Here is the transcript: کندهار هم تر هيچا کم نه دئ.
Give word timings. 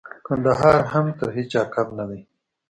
کندهار 0.25 0.79
هم 0.93 1.05
تر 1.17 1.27
هيچا 1.37 1.63
کم 1.73 1.87
نه 1.97 2.05
دئ. 2.09 2.19